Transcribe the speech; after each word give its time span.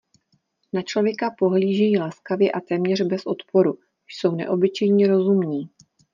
Na 0.73 0.81
člověka 0.81 1.35
pohlížejí 1.39 1.97
laskavě 1.99 2.51
a 2.51 2.59
téměř 2.61 3.01
bez 3.01 3.21
odporu; 3.25 3.77
jsou 4.07 4.35
neobyčejně 4.35 5.07
rozumní. 5.07 5.69